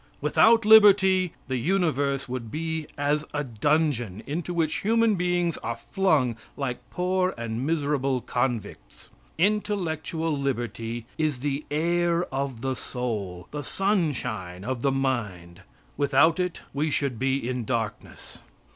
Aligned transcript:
Without 0.19 0.65
liberty, 0.65 1.33
the 1.47 1.57
universe 1.57 2.27
would 2.27 2.49
be 2.49 2.87
as 2.97 3.23
a 3.35 3.43
dungeon 3.43 4.23
into 4.25 4.51
which 4.51 4.77
human 4.77 5.13
beings 5.13 5.57
are 5.59 5.75
flung 5.75 6.35
like 6.57 6.79
poor 6.89 7.35
and 7.37 7.67
miserable 7.67 8.19
convicts. 8.19 9.09
Intellectual 9.37 10.35
liberty 10.35 11.05
is 11.19 11.41
the 11.41 11.65
air 11.69 12.23
of 12.33 12.61
the 12.61 12.75
soul, 12.75 13.47
the 13.51 13.63
sunshine 13.63 14.63
of 14.63 14.81
the 14.81 14.91
mind. 14.91 15.61
Without 15.97 16.39
it 16.39 16.61
we 16.73 16.89
should 16.89 17.19
be 17.19 17.47
in 17.47 17.63
darkness. 17.63 18.39